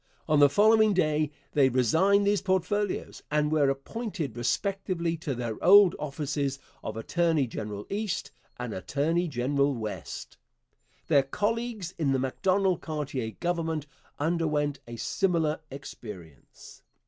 [0.27, 5.95] On the following day they resigned these portfolios and were appointed respectively to their old
[5.99, 10.37] offices of attorney general East and attorney general West.
[11.05, 13.85] Their colleagues in the Macdonald Cartier Government
[14.17, 16.81] underwent a similar experience.